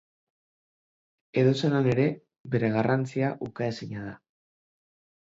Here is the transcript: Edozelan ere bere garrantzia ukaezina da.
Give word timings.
Edozelan 1.41 1.91
ere 1.93 2.09
bere 2.57 2.75
garrantzia 2.79 3.33
ukaezina 3.53 4.11
da. 4.11 4.21